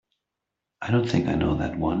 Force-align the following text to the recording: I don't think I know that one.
I 0.81 0.89
don't 0.91 1.07
think 1.07 1.27
I 1.27 1.35
know 1.35 1.55
that 1.57 1.77
one. 1.77 1.89